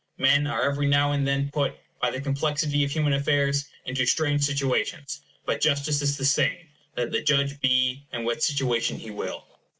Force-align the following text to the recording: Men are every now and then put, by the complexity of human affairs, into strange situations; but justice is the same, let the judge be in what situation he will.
Men 0.17 0.47
are 0.47 0.63
every 0.63 0.87
now 0.87 1.11
and 1.11 1.27
then 1.27 1.51
put, 1.53 1.75
by 2.01 2.09
the 2.09 2.19
complexity 2.19 2.83
of 2.83 2.89
human 2.89 3.13
affairs, 3.13 3.67
into 3.85 4.07
strange 4.07 4.41
situations; 4.43 5.21
but 5.45 5.61
justice 5.61 6.01
is 6.01 6.17
the 6.17 6.25
same, 6.25 6.67
let 6.97 7.11
the 7.11 7.21
judge 7.21 7.61
be 7.61 8.07
in 8.11 8.23
what 8.23 8.41
situation 8.41 8.97
he 8.97 9.11
will. 9.11 9.45